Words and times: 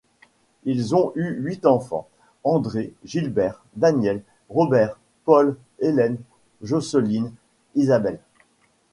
Ils 0.63 0.95
ont 0.95 1.11
eu 1.13 1.29
huit 1.43 1.63
enfants: 1.67 2.07
Andrée, 2.43 2.91
Gilbert, 3.03 3.63
Danielle, 3.75 4.23
Robert, 4.49 4.97
Paul, 5.25 5.59
Hélène, 5.77 6.17
Jocelyne, 6.63 7.31
Isabelle. 7.75 8.19